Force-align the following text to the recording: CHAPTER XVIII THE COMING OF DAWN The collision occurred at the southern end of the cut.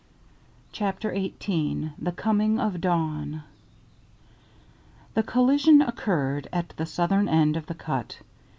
CHAPTER 0.71 1.11
XVIII 1.13 1.91
THE 1.99 2.11
COMING 2.11 2.59
OF 2.59 2.81
DAWN 2.81 3.43
The 5.13 5.21
collision 5.21 5.79
occurred 5.83 6.47
at 6.51 6.69
the 6.77 6.87
southern 6.87 7.29
end 7.29 7.55
of 7.55 7.67
the 7.67 7.75
cut. 7.75 8.17